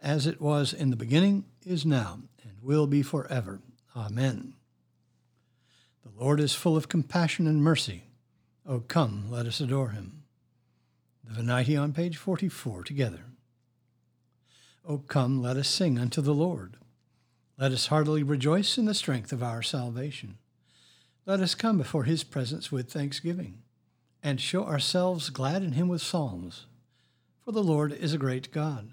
as 0.00 0.26
it 0.26 0.40
was 0.40 0.72
in 0.72 0.90
the 0.90 0.96
beginning, 0.96 1.44
is 1.64 1.84
now, 1.84 2.20
and 2.42 2.52
will 2.62 2.86
be 2.86 3.02
forever. 3.02 3.60
Amen. 3.96 4.54
The 6.04 6.22
Lord 6.22 6.40
is 6.40 6.54
full 6.54 6.76
of 6.76 6.88
compassion 6.88 7.46
and 7.46 7.62
mercy. 7.62 8.04
O 8.66 8.80
come, 8.80 9.30
let 9.30 9.46
us 9.46 9.60
adore 9.60 9.90
him. 9.90 10.22
The 11.24 11.34
Venite 11.34 11.76
on 11.76 11.92
page 11.92 12.16
44 12.16 12.84
together. 12.84 13.24
O 14.86 14.98
come, 14.98 15.42
let 15.42 15.56
us 15.56 15.68
sing 15.68 15.98
unto 15.98 16.20
the 16.20 16.34
Lord. 16.34 16.76
Let 17.58 17.72
us 17.72 17.86
heartily 17.86 18.22
rejoice 18.22 18.78
in 18.78 18.84
the 18.84 18.94
strength 18.94 19.32
of 19.32 19.42
our 19.42 19.62
salvation. 19.62 20.38
Let 21.24 21.40
us 21.40 21.54
come 21.54 21.78
before 21.78 22.04
his 22.04 22.22
presence 22.22 22.70
with 22.70 22.90
thanksgiving, 22.90 23.62
and 24.22 24.40
show 24.40 24.64
ourselves 24.64 25.30
glad 25.30 25.62
in 25.62 25.72
him 25.72 25.88
with 25.88 26.02
psalms. 26.02 26.66
For 27.44 27.50
the 27.52 27.62
Lord 27.62 27.92
is 27.92 28.12
a 28.12 28.18
great 28.18 28.52
God 28.52 28.92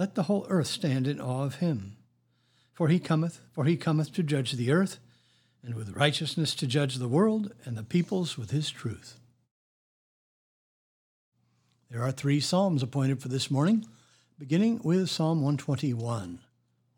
Let 0.00 0.14
the 0.14 0.22
whole 0.22 0.46
earth 0.48 0.68
stand 0.68 1.06
in 1.06 1.20
awe 1.20 1.44
of 1.44 1.56
him. 1.56 1.98
For 2.72 2.88
he 2.88 2.98
cometh, 2.98 3.42
for 3.52 3.66
he 3.66 3.76
cometh 3.76 4.14
to 4.14 4.22
judge 4.22 4.52
the 4.52 4.72
earth, 4.72 4.98
and 5.62 5.74
with 5.74 5.94
righteousness 5.94 6.54
to 6.54 6.66
judge 6.66 6.94
the 6.94 7.06
world, 7.06 7.52
and 7.66 7.76
the 7.76 7.82
peoples 7.82 8.38
with 8.38 8.50
his 8.50 8.70
truth. 8.70 9.20
There 11.90 12.02
are 12.02 12.12
three 12.12 12.40
psalms 12.40 12.82
appointed 12.82 13.20
for 13.20 13.28
this 13.28 13.50
morning, 13.50 13.84
beginning 14.38 14.80
with 14.82 15.10
Psalm 15.10 15.42
121 15.42 16.38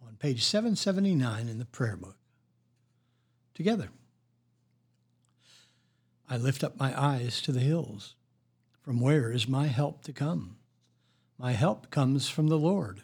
on 0.06 0.16
page 0.20 0.44
779 0.44 1.48
in 1.48 1.58
the 1.58 1.64
prayer 1.64 1.96
book. 1.96 2.14
Together. 3.52 3.88
I 6.30 6.36
lift 6.36 6.62
up 6.62 6.78
my 6.78 6.96
eyes 6.96 7.42
to 7.42 7.50
the 7.50 7.58
hills. 7.58 8.14
From 8.80 9.00
where 9.00 9.32
is 9.32 9.48
my 9.48 9.66
help 9.66 10.04
to 10.04 10.12
come? 10.12 10.58
My 11.38 11.52
help 11.52 11.90
comes 11.90 12.28
from 12.28 12.48
the 12.48 12.58
Lord, 12.58 13.02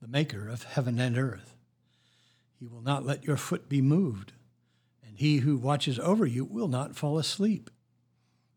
the 0.00 0.08
maker 0.08 0.48
of 0.48 0.64
heaven 0.64 0.98
and 0.98 1.18
earth. 1.18 1.54
He 2.58 2.66
will 2.66 2.82
not 2.82 3.04
let 3.04 3.24
your 3.24 3.36
foot 3.36 3.68
be 3.68 3.82
moved, 3.82 4.32
and 5.06 5.18
he 5.18 5.38
who 5.38 5.56
watches 5.56 5.98
over 5.98 6.24
you 6.24 6.44
will 6.44 6.68
not 6.68 6.96
fall 6.96 7.18
asleep. 7.18 7.70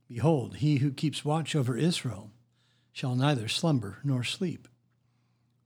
Behold, 0.07 0.57
he 0.57 0.77
who 0.77 0.91
keeps 0.91 1.25
watch 1.25 1.55
over 1.55 1.75
Israel 1.75 2.31
shall 2.91 3.15
neither 3.15 3.47
slumber 3.47 3.97
nor 4.03 4.23
sleep. 4.23 4.67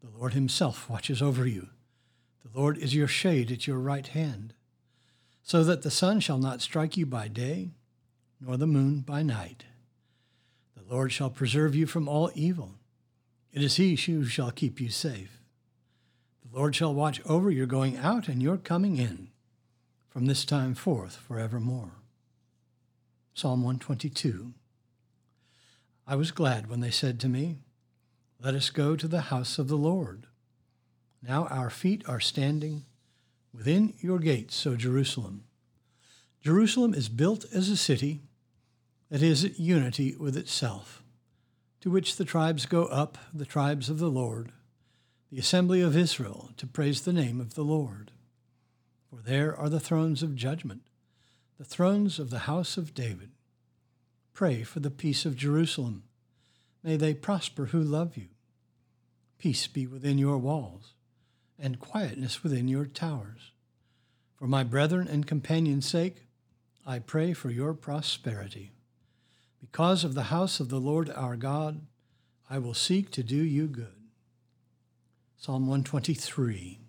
The 0.01 0.09
Lord 0.09 0.33
himself 0.33 0.89
watches 0.89 1.21
over 1.21 1.45
you. 1.45 1.69
The 2.43 2.57
Lord 2.57 2.77
is 2.77 2.95
your 2.95 3.07
shade 3.07 3.51
at 3.51 3.67
your 3.67 3.79
right 3.79 4.07
hand, 4.07 4.53
so 5.43 5.63
that 5.63 5.83
the 5.83 5.91
sun 5.91 6.19
shall 6.19 6.39
not 6.39 6.61
strike 6.61 6.97
you 6.97 7.05
by 7.05 7.27
day, 7.27 7.71
nor 8.39 8.57
the 8.57 8.65
moon 8.67 9.01
by 9.01 9.21
night. 9.21 9.65
The 10.75 10.83
Lord 10.93 11.11
shall 11.11 11.29
preserve 11.29 11.75
you 11.75 11.85
from 11.85 12.09
all 12.09 12.31
evil. 12.33 12.79
It 13.53 13.61
is 13.61 13.75
he 13.75 13.95
who 13.95 14.23
shall 14.25 14.51
keep 14.51 14.79
you 14.79 14.89
safe. 14.89 15.41
The 16.43 16.57
Lord 16.57 16.75
shall 16.75 16.93
watch 16.93 17.21
over 17.25 17.51
your 17.51 17.65
going 17.65 17.97
out 17.97 18.27
and 18.27 18.41
your 18.41 18.57
coming 18.57 18.97
in 18.97 19.29
from 20.09 20.25
this 20.25 20.45
time 20.45 20.73
forth 20.73 21.17
forevermore. 21.17 21.91
Psalm 23.33 23.61
122. 23.61 24.53
I 26.07 26.15
was 26.15 26.31
glad 26.31 26.69
when 26.69 26.79
they 26.79 26.91
said 26.91 27.19
to 27.21 27.29
me, 27.29 27.57
Let 28.41 28.55
us 28.55 28.69
go 28.69 28.95
to 28.95 29.07
the 29.07 29.21
house 29.21 29.59
of 29.59 29.67
the 29.67 29.77
Lord. 29.77 30.27
Now 31.21 31.45
our 31.47 31.69
feet 31.69 32.03
are 32.07 32.19
standing 32.19 32.85
within 33.53 33.93
your 33.99 34.19
gates, 34.19 34.65
O 34.65 34.75
Jerusalem. 34.75 35.43
Jerusalem 36.41 36.93
is 36.93 37.09
built 37.09 37.45
as 37.53 37.69
a 37.69 37.77
city 37.77 38.21
that 39.09 39.21
is 39.21 39.43
at 39.43 39.59
unity 39.59 40.15
with 40.15 40.37
itself 40.37 41.00
to 41.81 41.89
which 41.89 42.15
the 42.15 42.25
tribes 42.25 42.65
go 42.65 42.85
up, 42.85 43.17
the 43.33 43.45
tribes 43.45 43.89
of 43.89 43.97
the 43.99 44.09
Lord, 44.09 44.51
the 45.31 45.39
assembly 45.39 45.81
of 45.81 45.97
Israel, 45.97 46.51
to 46.57 46.67
praise 46.67 47.01
the 47.01 47.13
name 47.13 47.41
of 47.41 47.55
the 47.55 47.63
Lord. 47.63 48.11
For 49.09 49.21
there 49.21 49.55
are 49.55 49.69
the 49.69 49.79
thrones 49.79 50.23
of 50.23 50.35
judgment, 50.35 50.83
the 51.57 51.65
thrones 51.65 52.19
of 52.19 52.29
the 52.29 52.39
house 52.39 52.77
of 52.77 52.93
David. 52.93 53.31
Pray 54.33 54.63
for 54.63 54.79
the 54.79 54.91
peace 54.91 55.25
of 55.25 55.35
Jerusalem. 55.35 56.03
May 56.83 56.97
they 56.97 57.13
prosper 57.13 57.65
who 57.67 57.81
love 57.81 58.15
you. 58.15 58.27
Peace 59.37 59.67
be 59.67 59.87
within 59.87 60.17
your 60.17 60.37
walls, 60.37 60.93
and 61.57 61.79
quietness 61.79 62.43
within 62.43 62.67
your 62.67 62.85
towers. 62.85 63.51
For 64.35 64.47
my 64.47 64.63
brethren 64.63 65.07
and 65.07 65.25
companions' 65.25 65.87
sake, 65.87 66.25
I 66.85 66.99
pray 66.99 67.33
for 67.33 67.49
your 67.49 67.73
prosperity. 67.73 68.71
Because 69.61 70.03
of 70.03 70.15
the 70.15 70.23
house 70.23 70.59
of 70.59 70.69
the 70.69 70.79
Lord 70.79 71.09
our 71.11 71.37
God, 71.37 71.81
I 72.49 72.57
will 72.57 72.73
seek 72.73 73.11
to 73.11 73.23
do 73.23 73.35
you 73.35 73.67
good. 73.67 73.93
Psalm 75.37 75.67
123. 75.67 76.79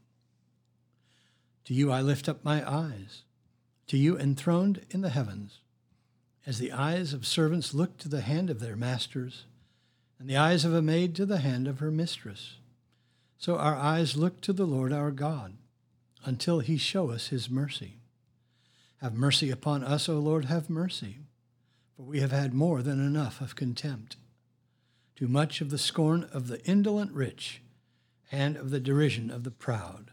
To 1.67 1.75
you 1.75 1.93
I 1.93 2.01
lift 2.01 2.29
up 2.29 2.43
my 2.43 2.69
eyes, 2.69 3.23
to 3.87 3.99
you 3.99 4.19
enthroned 4.19 4.85
in 4.91 5.03
the 5.03 5.11
heavens. 5.11 5.61
As 6.47 6.59
the 6.59 6.73
eyes 6.73 7.13
of 7.13 7.27
servants 7.27 7.75
look 7.75 7.99
to 7.99 8.09
the 8.09 8.23
hand 8.23 8.51
of 8.51 8.59
their 8.59 8.75
masters, 8.75 9.45
and 10.19 10.29
the 10.29 10.37
eyes 10.37 10.65
of 10.65 10.75
a 10.75 10.83
maid 10.83 11.15
to 11.17 11.27
the 11.27 11.39
hand 11.39 11.69
of 11.69 11.79
her 11.79 11.91
mistress, 11.91 12.57
so 13.39 13.59
our 13.59 13.77
eyes 13.77 14.17
look 14.17 14.41
to 14.41 14.53
the 14.53 14.67
Lord 14.67 14.93
our 14.93 15.11
God, 15.11 15.55
until 16.25 16.61
he 16.61 16.79
show 16.79 17.11
us 17.11 17.29
his 17.29 17.51
mercy. 17.51 17.99
Have 19.01 19.15
mercy 19.15 19.51
upon 19.51 19.85
us, 19.85 20.09
O 20.09 20.19
Lord, 20.19 20.47
have 20.47 20.71
mercy 20.71 21.19
for 21.97 22.03
we 22.03 22.21
have 22.21 22.33
had 22.33 22.55
more 22.55 22.83
than 22.83 22.99
enough 22.99 23.41
of 23.41 23.57
contempt, 23.57 24.17
too 25.15 25.29
much 25.29 25.61
of 25.61 25.71
the 25.71 25.79
scorn 25.79 26.29
of 26.33 26.49
the 26.49 26.65
indolent 26.65 27.13
rich, 27.13 27.61
and 28.31 28.57
of 28.57 28.71
the 28.71 28.81
derision 28.81 29.31
of 29.31 29.45
the 29.45 29.51
proud. 29.51 30.11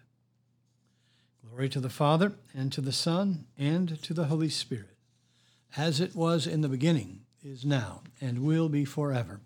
Glory 1.47 1.69
to 1.69 1.79
the 1.79 1.89
Father, 1.89 2.33
and 2.53 2.71
to 2.73 2.81
the 2.81 2.91
Son, 2.91 3.45
and 3.57 4.01
to 4.03 4.13
the 4.13 4.25
Holy 4.25 4.49
Spirit, 4.49 4.97
as 5.77 5.99
it 5.99 6.15
was 6.15 6.45
in 6.45 6.61
the 6.61 6.69
beginning, 6.69 7.21
is 7.43 7.65
now, 7.65 8.01
and 8.19 8.39
will 8.39 8.69
be 8.69 8.83
forever. 8.85 9.39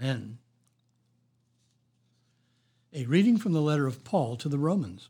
Amen. 0.00 0.38
A 2.92 3.04
reading 3.06 3.36
from 3.36 3.52
the 3.52 3.60
letter 3.60 3.86
of 3.86 4.04
Paul 4.04 4.36
to 4.36 4.48
the 4.48 4.58
Romans. 4.58 5.08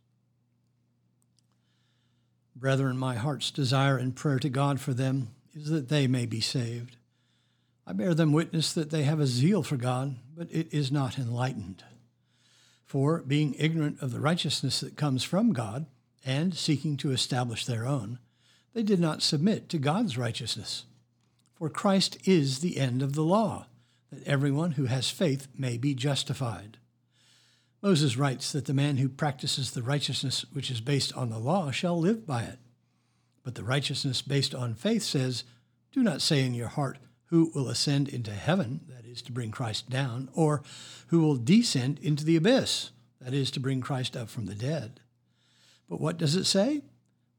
Brethren, 2.56 2.98
my 2.98 3.14
heart's 3.14 3.50
desire 3.50 3.98
and 3.98 4.16
prayer 4.16 4.38
to 4.40 4.48
God 4.48 4.80
for 4.80 4.92
them 4.92 5.28
is 5.58 5.70
that 5.70 5.88
they 5.88 6.06
may 6.06 6.26
be 6.26 6.40
saved. 6.40 6.96
I 7.86 7.92
bear 7.92 8.14
them 8.14 8.32
witness 8.32 8.72
that 8.72 8.90
they 8.90 9.04
have 9.04 9.20
a 9.20 9.26
zeal 9.26 9.62
for 9.62 9.76
God, 9.76 10.16
but 10.36 10.48
it 10.50 10.72
is 10.72 10.92
not 10.92 11.18
enlightened. 11.18 11.84
For, 12.84 13.22
being 13.22 13.54
ignorant 13.58 14.00
of 14.00 14.12
the 14.12 14.20
righteousness 14.20 14.80
that 14.80 14.96
comes 14.96 15.24
from 15.24 15.52
God, 15.52 15.86
and 16.24 16.54
seeking 16.54 16.96
to 16.98 17.12
establish 17.12 17.64
their 17.64 17.86
own, 17.86 18.18
they 18.74 18.82
did 18.82 19.00
not 19.00 19.22
submit 19.22 19.68
to 19.70 19.78
God's 19.78 20.18
righteousness. 20.18 20.84
For 21.54 21.70
Christ 21.70 22.18
is 22.24 22.58
the 22.58 22.78
end 22.78 23.02
of 23.02 23.14
the 23.14 23.22
law, 23.22 23.66
that 24.12 24.26
everyone 24.26 24.72
who 24.72 24.84
has 24.84 25.10
faith 25.10 25.48
may 25.56 25.78
be 25.78 25.94
justified. 25.94 26.78
Moses 27.82 28.16
writes 28.16 28.52
that 28.52 28.66
the 28.66 28.74
man 28.74 28.96
who 28.96 29.08
practices 29.08 29.70
the 29.70 29.82
righteousness 29.82 30.44
which 30.52 30.70
is 30.70 30.80
based 30.80 31.12
on 31.14 31.30
the 31.30 31.38
law 31.38 31.70
shall 31.70 31.98
live 31.98 32.26
by 32.26 32.42
it. 32.42 32.58
But 33.48 33.54
the 33.54 33.64
righteousness 33.64 34.20
based 34.20 34.54
on 34.54 34.74
faith 34.74 35.02
says, 35.02 35.44
Do 35.92 36.02
not 36.02 36.20
say 36.20 36.44
in 36.44 36.52
your 36.52 36.68
heart, 36.68 36.98
Who 37.28 37.50
will 37.54 37.70
ascend 37.70 38.06
into 38.06 38.30
heaven, 38.30 38.82
that 38.90 39.06
is, 39.06 39.22
to 39.22 39.32
bring 39.32 39.50
Christ 39.52 39.88
down, 39.88 40.28
or 40.34 40.62
Who 41.06 41.20
will 41.20 41.38
descend 41.38 41.98
into 42.00 42.26
the 42.26 42.36
abyss, 42.36 42.90
that 43.22 43.32
is, 43.32 43.50
to 43.52 43.58
bring 43.58 43.80
Christ 43.80 44.18
up 44.18 44.28
from 44.28 44.44
the 44.44 44.54
dead. 44.54 45.00
But 45.88 45.98
what 45.98 46.18
does 46.18 46.36
it 46.36 46.44
say? 46.44 46.82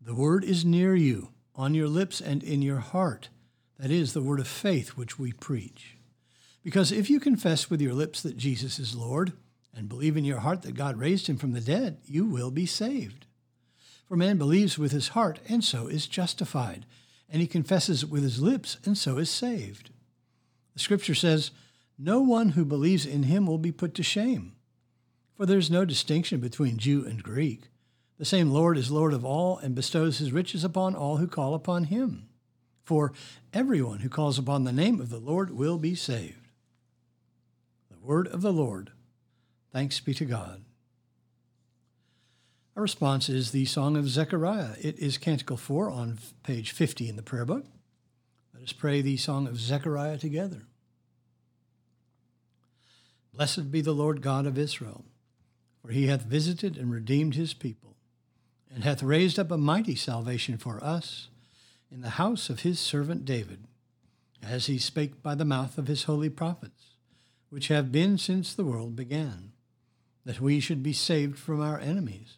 The 0.02 0.16
word 0.16 0.44
is 0.44 0.66
near 0.66 0.96
you, 0.96 1.30
on 1.54 1.76
your 1.76 1.88
lips 1.88 2.22
and 2.22 2.42
in 2.42 2.64
your 2.64 2.80
heart. 2.80 3.30
That 3.78 3.92
is 3.92 4.14
the 4.14 4.24
word 4.24 4.40
of 4.40 4.48
faith 4.48 4.98
which 4.98 5.20
we 5.20 5.32
preach. 5.32 5.96
Because 6.64 6.92
if 6.92 7.12
you 7.12 7.20
confess 7.20 7.70
with 7.70 7.82
your 7.82 7.94
lips 7.94 8.24
that 8.24 8.36
Jesus 8.36 8.80
is 8.80 8.96
Lord, 8.96 9.34
and 9.76 9.88
believe 9.88 10.18
in 10.18 10.26
your 10.26 10.40
heart 10.40 10.64
that 10.64 10.74
God 10.74 10.98
raised 10.98 11.28
him 11.28 11.38
from 11.38 11.52
the 11.52 11.62
dead, 11.62 12.00
you 12.04 12.26
will 12.26 12.50
be 12.50 12.66
saved. 12.66 13.28
For 14.10 14.16
man 14.16 14.40
believes 14.40 14.80
with 14.80 14.92
his 14.92 15.10
heart, 15.10 15.40
and 15.48 15.64
so 15.64 15.86
is 15.86 16.08
justified, 16.08 16.88
and 17.30 17.42
he 17.42 17.48
confesses 17.48 18.04
with 18.04 18.24
his 18.24 18.42
lips, 18.42 18.80
and 18.84 18.98
so 18.98 19.20
is 19.20 19.30
saved. 19.30 19.92
The 20.74 20.80
scripture 20.80 21.14
says, 21.14 21.52
No 21.96 22.20
one 22.20 22.50
who 22.50 22.66
believes 22.66 23.06
in 23.06 23.24
him 23.24 23.46
will 23.46 23.60
be 23.60 23.72
put 23.72 23.94
to 23.94 24.04
shame. 24.04 24.54
For 25.36 25.46
there 25.46 25.60
is 25.60 25.70
no 25.70 25.86
distinction 25.86 26.40
between 26.40 26.80
Jew 26.80 27.06
and 27.06 27.22
Greek. 27.22 27.70
The 28.18 28.26
same 28.26 28.50
Lord 28.50 28.80
is 28.80 28.90
Lord 28.90 29.14
of 29.14 29.24
all 29.24 29.60
and 29.60 29.76
bestows 29.76 30.18
his 30.18 30.32
riches 30.32 30.64
upon 30.64 30.96
all 30.96 31.18
who 31.18 31.28
call 31.28 31.54
upon 31.54 31.86
him. 31.86 32.30
For 32.84 33.14
everyone 33.54 34.00
who 34.00 34.10
calls 34.10 34.40
upon 34.40 34.64
the 34.64 34.74
name 34.74 35.00
of 35.00 35.12
the 35.12 35.20
Lord 35.20 35.52
will 35.52 35.78
be 35.78 35.94
saved. 35.94 36.48
The 37.92 38.00
word 38.00 38.28
of 38.28 38.42
the 38.42 38.52
Lord. 38.52 38.90
Thanks 39.72 40.00
be 40.00 40.16
to 40.16 40.26
God. 40.26 40.64
Our 42.80 42.84
response 42.84 43.28
is 43.28 43.52
the 43.52 43.66
Song 43.66 43.98
of 43.98 44.08
Zechariah. 44.08 44.76
It 44.81 44.98
is 45.00 45.18
Canticle 45.18 45.58
4 45.58 45.90
on 45.92 46.18
page 46.44 46.72
50 46.72 47.10
in 47.10 47.18
the 47.18 47.22
prayer 47.22 47.44
book. 47.44 47.66
Let 48.54 48.64
us 48.64 48.72
pray 48.72 49.02
the 49.02 49.18
Song 49.18 49.48
of 49.48 49.60
Zechariah 49.60 50.18
together. 50.18 50.62
Blessed 53.34 53.70
be 53.70 53.81
the 53.81 53.92
Lord 53.92 54.22
God 54.22 54.46
of 54.46 54.58
Israel, 54.58 55.04
for 55.81 55.92
he 55.92 56.08
hath 56.08 56.22
visited 56.22 56.78
and 56.78 56.90
redeemed 56.90 57.36
his 57.36 57.54
people 57.54 57.98
and 58.74 58.86
hath 58.86 59.04
raised 59.04 59.38
up 59.38 59.52
a 59.52 59.58
mighty 59.58 59.96
salvation 59.96 60.58
for 60.58 60.82
us 60.82 61.28
in 61.92 62.00
the 62.00 62.12
house 62.12 62.50
of 62.50 62.62
his 62.62 62.80
servant 62.80 63.25
David, 63.25 63.66
as 64.42 64.68
he 64.68 64.78
spake 64.78 65.22
by 65.22 65.36
the 65.36 65.44
mouth 65.44 65.78
of 65.78 65.88
his 65.88 66.06
holy 66.06 66.30
prophets, 66.30 66.96
which 67.50 67.68
have 67.68 67.92
been 67.92 68.18
since 68.18 68.54
the 68.54 68.64
world 68.64 68.96
began, 68.96 69.52
that 70.24 70.40
we 70.40 70.62
should 70.62 70.82
be 70.82 70.94
saved 70.94 71.38
from 71.38 71.60
our 71.60 71.78
enemies 71.78 72.38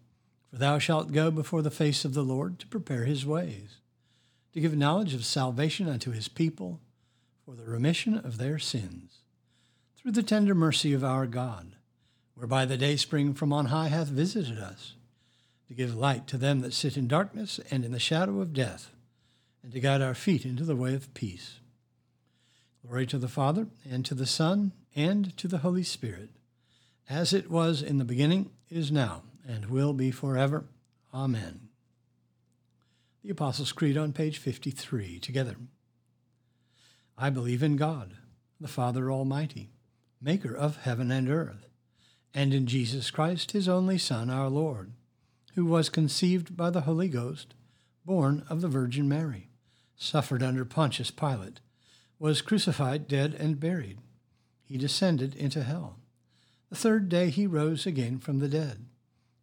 for 0.51 0.57
thou 0.57 0.77
shalt 0.77 1.13
go 1.13 1.31
before 1.31 1.61
the 1.61 1.71
face 1.71 2.03
of 2.03 2.13
the 2.13 2.23
Lord 2.23 2.59
to 2.59 2.67
prepare 2.67 3.05
his 3.05 3.25
ways, 3.25 3.77
to 4.53 4.59
give 4.59 4.75
knowledge 4.75 5.13
of 5.13 5.25
salvation 5.25 5.87
unto 5.87 6.11
his 6.11 6.27
people, 6.27 6.81
for 7.45 7.55
the 7.55 7.63
remission 7.63 8.17
of 8.17 8.37
their 8.37 8.59
sins, 8.59 9.19
through 9.95 10.11
the 10.11 10.23
tender 10.23 10.53
mercy 10.53 10.93
of 10.93 11.03
our 11.03 11.25
God, 11.25 11.77
whereby 12.35 12.65
the 12.65 12.77
dayspring 12.77 13.33
from 13.33 13.53
on 13.53 13.67
high 13.67 13.87
hath 13.87 14.09
visited 14.09 14.59
us 14.59 14.95
to 15.67 15.73
give 15.73 15.95
light 15.95 16.27
to 16.27 16.37
them 16.37 16.59
that 16.59 16.73
sit 16.73 16.97
in 16.97 17.07
darkness 17.07 17.57
and 17.71 17.85
in 17.85 17.93
the 17.93 17.99
shadow 17.99 18.41
of 18.41 18.51
death, 18.51 18.91
and 19.63 19.71
to 19.71 19.79
guide 19.79 20.01
our 20.01 20.13
feet 20.13 20.43
into 20.43 20.65
the 20.65 20.75
way 20.75 20.93
of 20.93 21.13
peace. 21.13 21.59
Glory 22.85 23.05
to 23.05 23.17
the 23.17 23.29
Father, 23.29 23.67
and 23.89 24.03
to 24.03 24.13
the 24.13 24.25
Son, 24.25 24.73
and 24.97 25.37
to 25.37 25.47
the 25.47 25.59
Holy 25.59 25.83
Spirit, 25.83 26.29
as 27.09 27.31
it 27.31 27.49
was 27.49 27.81
in 27.81 27.99
the 27.99 28.03
beginning, 28.03 28.49
is 28.69 28.91
now, 28.91 29.21
and 29.47 29.67
will 29.67 29.93
be 29.93 30.11
forever. 30.11 30.65
Amen. 31.13 31.69
The 33.23 33.31
Apostles' 33.31 33.71
Creed 33.71 33.97
on 33.97 34.13
page 34.13 34.37
53, 34.37 35.19
together. 35.19 35.55
I 37.17 37.29
believe 37.29 37.61
in 37.61 37.75
God, 37.75 38.13
the 38.59 38.67
Father 38.67 39.11
Almighty, 39.11 39.69
maker 40.21 40.55
of 40.55 40.77
heaven 40.77 41.11
and 41.11 41.29
earth, 41.29 41.67
and 42.33 42.53
in 42.53 42.65
Jesus 42.65 43.11
Christ, 43.11 43.51
his 43.51 43.67
only 43.67 43.97
Son, 43.97 44.29
our 44.29 44.49
Lord 44.49 44.93
who 45.55 45.65
was 45.65 45.89
conceived 45.89 46.55
by 46.55 46.69
the 46.69 46.81
Holy 46.81 47.07
Ghost, 47.07 47.53
born 48.05 48.43
of 48.49 48.61
the 48.61 48.67
Virgin 48.67 49.07
Mary, 49.07 49.49
suffered 49.95 50.41
under 50.41 50.65
Pontius 50.65 51.11
Pilate, 51.11 51.59
was 52.19 52.41
crucified, 52.41 53.07
dead, 53.07 53.35
and 53.37 53.59
buried. 53.59 53.99
He 54.63 54.77
descended 54.77 55.35
into 55.35 55.63
hell. 55.63 55.97
The 56.69 56.75
third 56.75 57.09
day 57.09 57.29
he 57.29 57.47
rose 57.47 57.85
again 57.85 58.19
from 58.19 58.39
the 58.39 58.47
dead. 58.47 58.85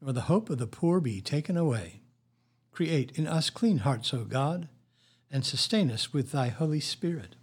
nor 0.00 0.12
the 0.12 0.22
hope 0.22 0.50
of 0.50 0.58
the 0.58 0.66
poor 0.66 1.00
be 1.00 1.20
taken 1.20 1.56
away. 1.56 2.00
Create 2.72 3.12
in 3.16 3.26
us 3.26 3.50
clean 3.50 3.78
hearts, 3.78 4.14
O 4.14 4.24
God, 4.24 4.68
and 5.30 5.44
sustain 5.44 5.90
us 5.90 6.12
with 6.12 6.32
thy 6.32 6.48
Holy 6.48 6.80
Spirit. 6.80 7.34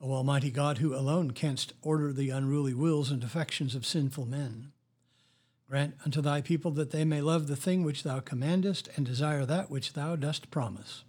O 0.00 0.12
Almighty 0.12 0.50
God, 0.50 0.78
who 0.78 0.94
alone 0.94 1.32
canst 1.32 1.72
order 1.82 2.12
the 2.12 2.30
unruly 2.30 2.72
wills 2.72 3.10
and 3.10 3.22
affections 3.24 3.74
of 3.74 3.84
sinful 3.84 4.26
men, 4.26 4.72
grant 5.68 5.94
unto 6.04 6.22
thy 6.22 6.40
people 6.40 6.70
that 6.70 6.92
they 6.92 7.04
may 7.04 7.20
love 7.20 7.46
the 7.46 7.56
thing 7.56 7.82
which 7.82 8.02
thou 8.02 8.20
commandest 8.20 8.88
and 8.96 9.04
desire 9.04 9.44
that 9.44 9.70
which 9.70 9.92
thou 9.92 10.16
dost 10.16 10.50
promise. 10.50 11.04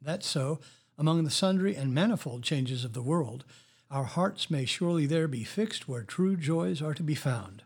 That 0.00 0.22
so, 0.22 0.60
among 0.96 1.24
the 1.24 1.30
sundry 1.30 1.74
and 1.74 1.92
manifold 1.92 2.42
changes 2.42 2.84
of 2.84 2.92
the 2.92 3.02
world, 3.02 3.44
our 3.90 4.04
hearts 4.04 4.50
may 4.50 4.64
surely 4.64 5.06
there 5.06 5.28
be 5.28 5.44
fixed 5.44 5.88
where 5.88 6.04
true 6.04 6.36
joys 6.36 6.80
are 6.80 6.94
to 6.94 7.02
be 7.02 7.14
found. 7.14 7.64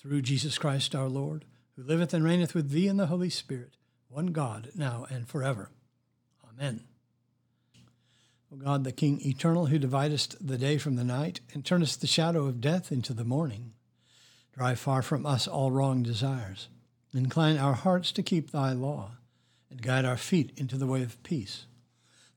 Through 0.00 0.22
Jesus 0.22 0.56
Christ 0.56 0.94
our 0.94 1.08
Lord, 1.08 1.44
who 1.76 1.82
liveth 1.82 2.14
and 2.14 2.24
reigneth 2.24 2.54
with 2.54 2.70
thee 2.70 2.88
in 2.88 2.96
the 2.96 3.08
Holy 3.08 3.28
Spirit, 3.28 3.74
one 4.08 4.28
God, 4.28 4.70
now 4.74 5.06
and 5.10 5.28
forever. 5.28 5.70
Amen. 6.48 6.84
O 8.52 8.56
God, 8.56 8.84
the 8.84 8.92
King 8.92 9.20
eternal, 9.24 9.66
who 9.66 9.78
dividest 9.78 10.46
the 10.46 10.56
day 10.56 10.78
from 10.78 10.96
the 10.96 11.04
night, 11.04 11.40
and 11.52 11.64
turnest 11.64 12.00
the 12.00 12.06
shadow 12.06 12.46
of 12.46 12.60
death 12.60 12.90
into 12.90 13.12
the 13.12 13.24
morning, 13.24 13.74
drive 14.56 14.78
far 14.78 15.02
from 15.02 15.26
us 15.26 15.46
all 15.46 15.70
wrong 15.70 16.02
desires, 16.02 16.68
Incline 17.12 17.58
our 17.58 17.74
hearts 17.74 18.12
to 18.12 18.22
keep 18.22 18.50
thy 18.50 18.72
law, 18.72 19.16
and 19.68 19.82
guide 19.82 20.04
our 20.04 20.16
feet 20.16 20.52
into 20.56 20.76
the 20.76 20.86
way 20.86 21.02
of 21.02 21.20
peace. 21.24 21.66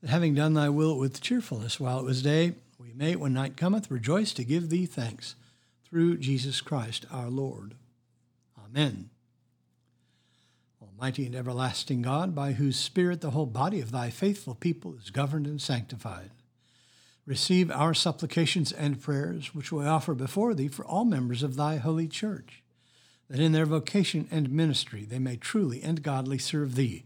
That 0.01 0.09
having 0.09 0.33
done 0.33 0.55
thy 0.55 0.69
will 0.69 0.97
with 0.97 1.21
cheerfulness 1.21 1.79
while 1.79 1.99
it 1.99 2.05
was 2.05 2.23
day, 2.23 2.55
we 2.79 2.91
may, 2.93 3.15
when 3.15 3.33
night 3.33 3.55
cometh, 3.55 3.91
rejoice 3.91 4.33
to 4.33 4.43
give 4.43 4.69
thee 4.69 4.87
thanks. 4.87 5.35
Through 5.93 6.17
Jesus 6.17 6.59
Christ 6.59 7.05
our 7.11 7.29
Lord. 7.29 7.75
Amen. 8.57 9.11
Almighty 10.81 11.27
and 11.27 11.35
everlasting 11.35 12.01
God, 12.01 12.33
by 12.33 12.53
whose 12.53 12.79
Spirit 12.79 13.21
the 13.21 13.29
whole 13.29 13.45
body 13.45 13.79
of 13.79 13.91
thy 13.91 14.09
faithful 14.09 14.55
people 14.55 14.95
is 14.95 15.11
governed 15.11 15.45
and 15.45 15.61
sanctified, 15.61 16.31
receive 17.27 17.69
our 17.69 17.93
supplications 17.93 18.71
and 18.71 19.03
prayers, 19.03 19.53
which 19.53 19.71
we 19.71 19.85
offer 19.85 20.15
before 20.15 20.55
thee 20.55 20.67
for 20.67 20.83
all 20.83 21.05
members 21.05 21.43
of 21.43 21.55
thy 21.55 21.75
holy 21.75 22.07
church, 22.07 22.63
that 23.29 23.39
in 23.39 23.51
their 23.51 23.67
vocation 23.67 24.27
and 24.31 24.49
ministry 24.49 25.05
they 25.05 25.19
may 25.19 25.35
truly 25.35 25.83
and 25.83 26.01
godly 26.01 26.39
serve 26.39 26.73
thee, 26.73 27.03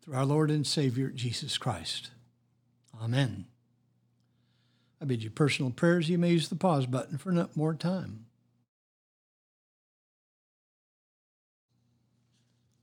through 0.00 0.14
our 0.14 0.24
Lord 0.24 0.50
and 0.50 0.66
Savior 0.66 1.10
Jesus 1.10 1.58
Christ. 1.58 2.08
Amen. 3.02 3.44
I 4.98 5.04
bid 5.04 5.22
you 5.22 5.28
personal 5.28 5.72
prayers. 5.72 6.08
You 6.08 6.16
may 6.16 6.30
use 6.30 6.48
the 6.48 6.56
pause 6.56 6.86
button 6.86 7.18
for 7.18 7.46
more 7.54 7.74
time. 7.74 8.24